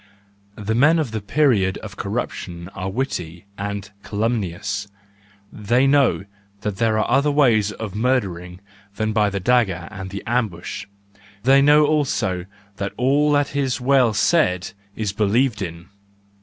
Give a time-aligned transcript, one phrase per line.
[0.57, 4.87] The men of the period of corruption are witty and calumnious;
[5.53, 6.23] they know
[6.61, 8.61] that there are yet other ways of murdering
[8.95, 14.71] than by the dagger and the ambush—they know also that all that is well said
[14.95, 15.87] is believed in.